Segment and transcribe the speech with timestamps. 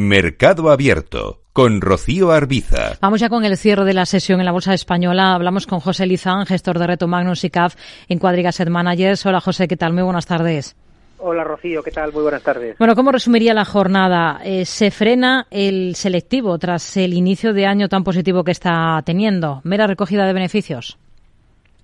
[0.00, 2.92] Mercado Abierto con Rocío Arbiza.
[3.02, 5.34] Vamos ya con el cierre de la sesión en la Bolsa Española.
[5.34, 7.74] Hablamos con José Lizán, gestor de Reto Magnus y CAF
[8.08, 9.26] en Cuadriga Asset Managers.
[9.26, 9.92] Hola José, ¿qué tal?
[9.92, 10.76] Muy buenas tardes.
[11.18, 12.12] Hola Rocío, ¿qué tal?
[12.12, 12.78] Muy buenas tardes.
[12.78, 14.38] Bueno, ¿cómo resumiría la jornada?
[14.44, 19.62] Eh, ¿Se frena el selectivo tras el inicio de año tan positivo que está teniendo?
[19.64, 20.96] ¿Mera recogida de beneficios?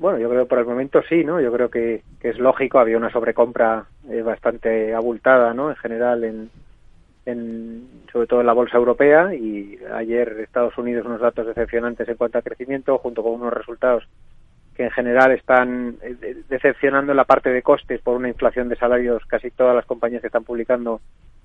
[0.00, 1.40] Bueno, yo creo que por el momento sí, ¿no?
[1.40, 5.70] Yo creo que, es lógico, había una sobrecompra eh, bastante abultada, ¿no?
[5.70, 6.50] En general en,
[7.24, 12.38] sobre todo en la bolsa europea y ayer Estados Unidos unos datos decepcionantes en cuanto
[12.38, 14.04] a crecimiento junto con unos resultados
[14.74, 18.76] que en general están eh, decepcionando en la parte de costes por una inflación de
[18.76, 19.24] salarios.
[19.26, 21.00] Casi todas las compañías que están publicando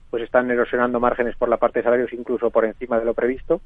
[0.10, 3.62] pues están erosionando márgenes por la parte de salarios incluso por encima de lo previsto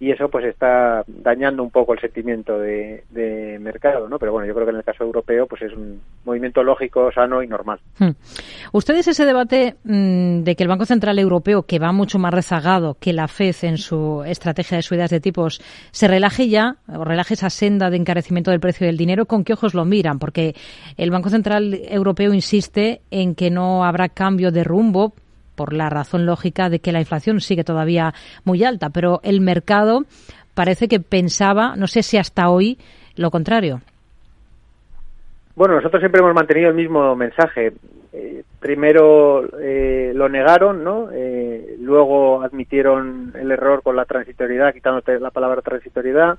[0.00, 3.02] y eso pues está dañando un poco el sentimiento de,
[3.60, 4.18] mercado, ¿no?
[4.18, 7.42] Pero bueno, yo creo que en el caso europeo pues es un movimiento lógico, sano
[7.42, 7.80] y normal.
[7.98, 8.10] Hmm.
[8.72, 12.96] Ustedes ese debate mm, de que el Banco Central Europeo, que va mucho más rezagado
[13.00, 17.34] que la FED en su estrategia de subidas de tipos, se relaje ya o relaje
[17.34, 20.18] esa senda de encarecimiento del precio del dinero, ¿con qué ojos lo miran?
[20.18, 20.54] Porque
[20.96, 25.14] el Banco Central Europeo insiste en que no habrá cambio de rumbo
[25.58, 28.14] por la razón lógica de que la inflación sigue todavía
[28.44, 30.04] muy alta, pero el mercado
[30.54, 32.78] parece que pensaba, no sé si hasta hoy,
[33.16, 33.80] lo contrario.
[35.56, 37.72] Bueno, nosotros siempre hemos mantenido el mismo mensaje.
[38.12, 41.08] Eh, primero eh, lo negaron, ¿no?
[41.12, 46.38] Eh, luego admitieron el error con la transitoriedad, quitándote la palabra transitoriedad.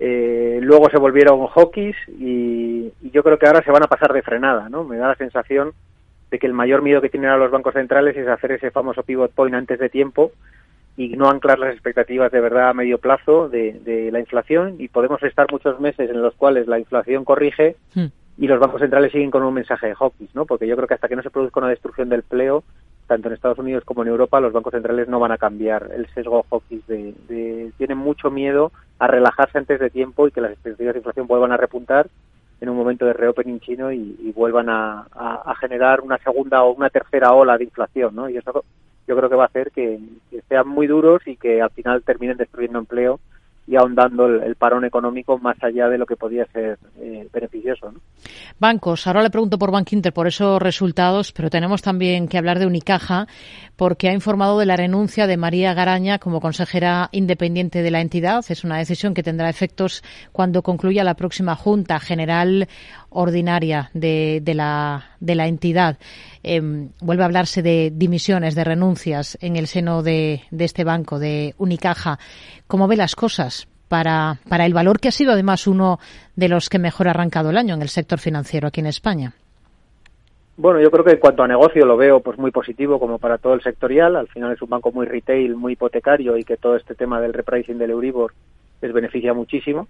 [0.00, 4.22] luego se volvieron hockeys y, y, yo creo que ahora se van a pasar de
[4.22, 4.82] frenada, ¿no?
[4.82, 5.72] Me da la sensación
[6.30, 9.02] de que el mayor miedo que tienen a los bancos centrales es hacer ese famoso
[9.02, 10.32] pivot point antes de tiempo
[10.96, 15.22] y no anclar las expectativas de verdad a medio plazo de, la inflación y podemos
[15.22, 18.06] estar muchos meses en los cuales la inflación corrige hmm.
[18.38, 20.46] y los bancos centrales siguen con un mensaje de hawkish, ¿no?
[20.46, 22.64] Porque yo creo que hasta que no se produzca una destrucción del empleo,
[23.06, 26.06] tanto en Estados Unidos como en Europa, los bancos centrales no van a cambiar el
[26.08, 30.94] sesgo hawkish de, tienen mucho miedo a relajarse antes de tiempo y que las expectativas
[30.94, 32.08] de inflación vuelvan a repuntar
[32.60, 35.06] en un momento de reopening chino y, vuelvan a,
[35.60, 38.28] generar una segunda o una tercera ola de inflación, ¿no?
[38.28, 38.64] Y eso
[39.06, 39.98] yo creo que va a hacer que,
[40.48, 43.20] sean muy duros y que al final terminen destruyendo empleo
[43.66, 47.92] y ahondando el, parón económico más allá de lo que podía ser eh, beneficioso.
[48.58, 52.58] Bancos, ahora le pregunto por Bank Inter por esos resultados, pero tenemos también que hablar
[52.58, 53.26] de Unicaja
[53.74, 58.44] porque ha informado de la renuncia de María Garaña como consejera independiente de la entidad.
[58.48, 60.02] Es una decisión que tendrá efectos
[60.32, 62.68] cuando concluya la próxima Junta General
[63.10, 65.98] Ordinaria de, la, de la entidad.
[66.48, 71.18] Em, vuelve a hablarse de dimisiones, de renuncias en el seno de, de este banco,
[71.18, 72.20] de Unicaja.
[72.68, 73.66] ¿Cómo ve las cosas?
[73.88, 75.98] Para, para el valor que ha sido además uno
[76.36, 79.34] de los que mejor ha arrancado el año en el sector financiero aquí en España.
[80.56, 83.38] Bueno, yo creo que en cuanto a negocio lo veo pues muy positivo como para
[83.38, 84.14] todo el sectorial.
[84.14, 87.32] Al final es un banco muy retail, muy hipotecario y que todo este tema del
[87.32, 88.32] repricing del Euribor
[88.80, 89.88] les beneficia muchísimo.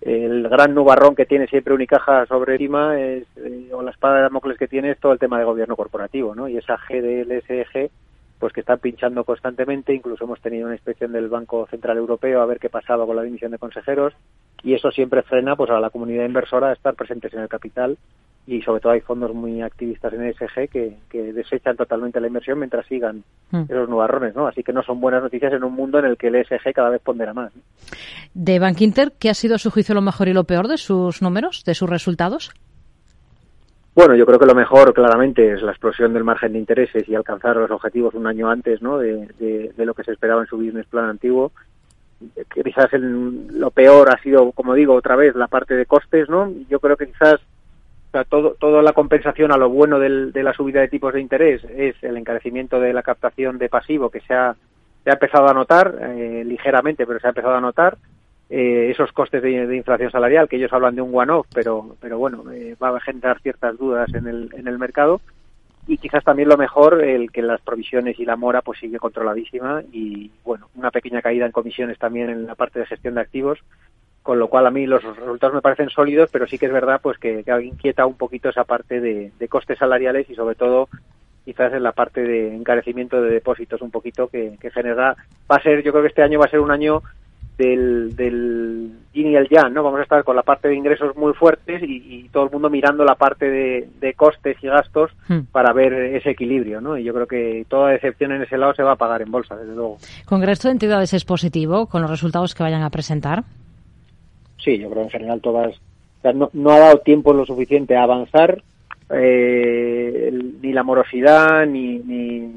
[0.00, 4.22] El gran nubarrón que tiene siempre Unicaja sobre encima es, eh, o la espada de
[4.22, 6.48] Damocles que tiene es todo el tema de gobierno corporativo, ¿no?
[6.48, 7.90] Y esa GDLSG
[8.40, 12.46] pues que están pinchando constantemente, incluso hemos tenido una inspección del Banco Central Europeo a
[12.46, 14.14] ver qué pasaba con la dimisión de consejeros
[14.62, 17.96] y eso siempre frena pues a la comunidad inversora a estar presentes en el capital
[18.46, 22.58] y sobre todo hay fondos muy activistas en ESG que, que desechan totalmente la inversión
[22.58, 23.64] mientras sigan hmm.
[23.68, 24.46] esos nubarrones, ¿no?
[24.46, 26.90] Así que no son buenas noticias en un mundo en el que el ESG cada
[26.90, 27.52] vez pondera más.
[28.34, 30.78] De Bank Inter, ¿qué ha sido a su juicio lo mejor y lo peor de
[30.78, 32.50] sus números, de sus resultados?
[33.94, 37.14] Bueno, yo creo que lo mejor claramente es la explosión del margen de intereses y
[37.14, 38.98] alcanzar los objetivos un año antes ¿no?
[38.98, 41.52] de, de, lo que se esperaba en su business plan antiguo.
[42.52, 46.52] Quizás lo peor ha sido, como digo, otra vez la parte de costes, ¿no?
[46.68, 47.40] Yo creo que quizás
[48.28, 51.94] todo, toda la compensación a lo bueno de la subida de tipos de interés es
[52.02, 54.54] el encarecimiento de la captación de pasivo que se ha,
[55.04, 57.96] se ha empezado a notar eh, ligeramente, pero se ha empezado a notar.
[58.52, 62.50] Eh, esos costes de, inflación salarial, que ellos hablan de un one-off, pero, pero bueno,
[62.50, 65.20] eh, va a generar ciertas dudas en el, en el mercado.
[65.90, 69.82] Y quizás también lo mejor, el que las provisiones y la mora pues sigue controladísima
[69.90, 73.58] y bueno, una pequeña caída en comisiones también en la parte de gestión de activos,
[74.22, 77.00] con lo cual a mí los resultados me parecen sólidos, pero sí que es verdad
[77.02, 80.88] pues que, inquieta un poquito esa parte de, costes salariales y sobre todo
[81.44, 85.16] quizás en la parte de encarecimiento de depósitos un poquito que, genera,
[85.50, 87.02] va a ser, yo creo que este año va a ser un año
[87.60, 89.82] del, del yin y el yang, ¿no?
[89.82, 93.04] Vamos a estar con la parte de ingresos muy fuertes y, todo el mundo mirando
[93.04, 95.40] la parte de, costes y gastos hmm.
[95.52, 96.96] para ver ese equilibrio, ¿no?
[96.96, 99.56] Y yo creo que toda decepción en ese lado se va a pagar en bolsa,
[99.56, 99.98] desde luego.
[100.24, 103.44] ¿Con el resto de entidades es positivo con los resultados que vayan a presentar?
[104.62, 105.80] sí, yo creo en general todas,
[106.34, 108.62] no, ha dado tiempo lo suficiente a avanzar,
[109.10, 110.30] eh,
[110.62, 112.52] ni la morosidad, ni, ni,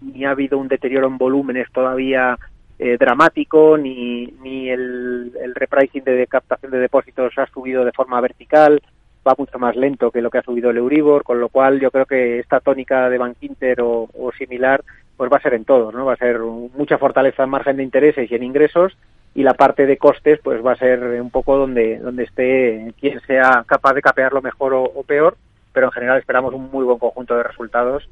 [0.00, 2.38] ni ha habido un deterioro en volúmenes todavía
[2.78, 8.20] eh, dramático, ni, ni el, el repricing de captación de depósitos ha subido de forma
[8.20, 8.80] vertical,
[9.26, 11.90] va mucho más lento que lo que ha subido el Euribor, con lo cual yo
[11.90, 14.82] creo que esta tónica de Bank Inter o, o similar
[15.16, 16.04] pues va a ser en todo, ¿no?
[16.04, 18.96] Va a ser mucha fortaleza en margen de intereses y en ingresos
[19.34, 23.20] y la parte de costes pues va a ser un poco donde donde esté quien
[23.22, 25.36] sea capaz de capearlo mejor o peor,
[25.72, 28.08] pero en general esperamos un muy buen conjunto de resultados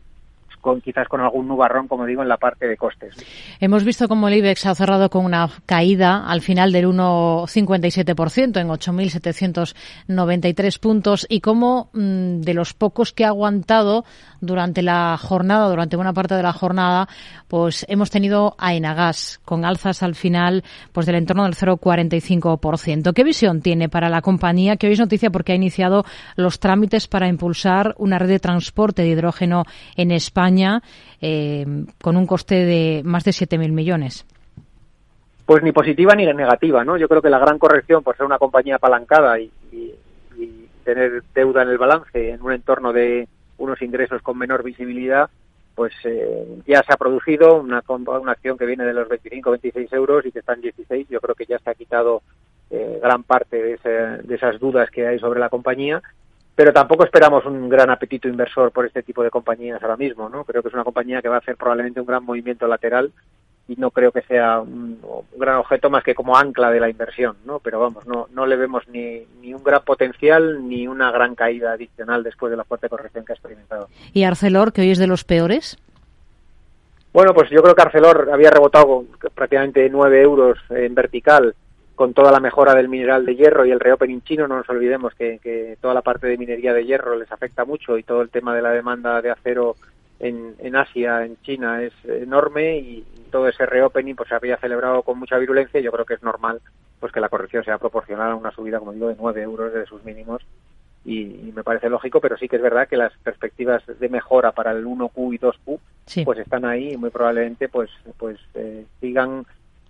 [0.82, 3.14] quizás con algún nubarrón, como digo, en la parte de costes.
[3.60, 8.68] Hemos visto cómo el IBEX ha cerrado con una caída al final del 1,57% en
[8.68, 14.04] 8.793 puntos y cómo mm, de los pocos que ha aguantado
[14.40, 17.08] durante la jornada, durante buena parte de la jornada,
[17.48, 23.12] pues hemos tenido a Enagas con alzas al final pues del entorno del 0,45%.
[23.12, 26.04] ¿Qué visión tiene para la compañía que hoy es noticia porque ha iniciado
[26.36, 29.64] los trámites para impulsar una red de transporte de hidrógeno
[29.96, 30.55] en España
[31.20, 31.66] eh,
[32.02, 34.26] con un coste de más de 7.000 millones?
[35.44, 36.96] Pues ni positiva ni negativa, ¿no?
[36.96, 39.50] Yo creo que la gran corrección por ser una compañía apalancada y,
[40.84, 43.26] tener deuda en el balance en un entorno de
[43.58, 45.28] unos ingresos con menor visibilidad,
[45.74, 49.92] pues eh, ya se ha producido una, una acción que viene de los 25, 26
[49.94, 51.08] euros y que está en 16.
[51.08, 52.22] Yo creo que ya se ha quitado
[52.70, 56.00] eh, gran parte de, ese, de esas dudas que hay sobre la compañía
[56.56, 60.42] pero tampoco esperamos un gran apetito inversor por este tipo de compañías ahora mismo, ¿no?
[60.44, 63.12] Creo que es una compañía que va a hacer probablemente un gran movimiento lateral
[63.68, 66.88] y no creo que sea un, un gran objeto más que como ancla de la
[66.88, 67.58] inversión, ¿no?
[67.58, 71.72] Pero vamos, no, no le vemos ni, ni un gran potencial ni una gran caída
[71.72, 73.88] adicional después de la fuerte corrección que ha experimentado.
[74.14, 75.76] ¿Y Arcelor, que hoy es de los peores?
[77.12, 79.04] Bueno, pues yo creo que Arcelor había rebotado
[79.34, 81.54] prácticamente 9 euros en vertical
[81.96, 85.14] con toda la mejora del mineral de hierro y el reopening chino, no nos olvidemos
[85.14, 88.28] que, que, toda la parte de minería de hierro les afecta mucho y todo el
[88.28, 89.76] tema de la demanda de acero
[90.20, 95.02] en, en Asia, en China, es enorme y todo ese reopening pues se había celebrado
[95.02, 96.60] con mucha virulencia y yo creo que es normal
[97.00, 99.86] pues que la corrección sea proporcional a una subida, como digo, de 9 euros de
[99.86, 100.42] sus mínimos
[101.04, 104.52] y, y, me parece lógico, pero sí que es verdad que las perspectivas de mejora
[104.52, 106.24] para el 1Q y 2Q sí.
[106.24, 109.46] pues están ahí y muy probablemente pues pues eh, sigan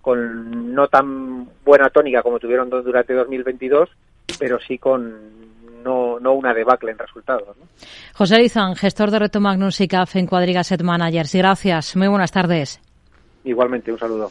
[0.07, 3.89] con no tan buena tónica como tuvieron durante 2022,
[4.39, 5.13] pero sí con
[5.83, 7.57] no, no una debacle en resultados.
[7.57, 7.65] ¿no?
[8.13, 11.35] José Lizán, gestor de Reto Magnus y CAF en Cuadriga Set Managers.
[11.35, 11.97] Gracias.
[11.97, 12.79] Muy buenas tardes.
[13.43, 14.25] Igualmente, un saludo.